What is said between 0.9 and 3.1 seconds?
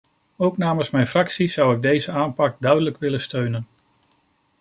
fractie zou ik deze aanpak duidelijk